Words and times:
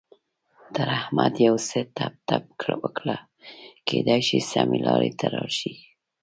تر 0.75 0.87
احمد 0.99 1.33
يو 1.47 1.55
څه 1.67 1.79
ټپ 1.95 2.13
ټپ 2.27 2.45
وکړه؛ 2.81 3.17
کېدای 3.87 4.21
شي 4.27 4.39
سمې 4.51 4.79
لارې 4.87 5.11
ته 5.19 5.25
راشي. 5.35 5.73